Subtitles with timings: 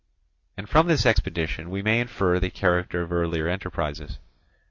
[0.57, 4.17] And from this expedition we may infer the character of earlier enterprises.